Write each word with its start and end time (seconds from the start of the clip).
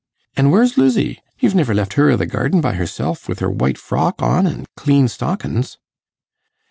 An' 0.35 0.49
where's 0.49 0.79
Lizzie? 0.79 1.21
You've 1.37 1.53
niver 1.53 1.75
left 1.75 1.93
her 1.93 2.11
i' 2.11 2.15
the 2.15 2.25
garden 2.25 2.59
by 2.59 2.73
herself, 2.73 3.29
with 3.29 3.37
her 3.37 3.51
white 3.51 3.77
frock 3.77 4.19
on 4.19 4.47
an' 4.47 4.65
clean 4.75 5.05
stockins? 5.07 5.77